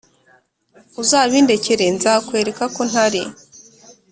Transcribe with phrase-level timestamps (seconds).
[1.01, 3.21] uzabindekere nzakwereka ko ntari